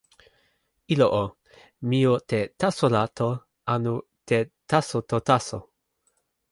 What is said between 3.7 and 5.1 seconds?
anu te "taso"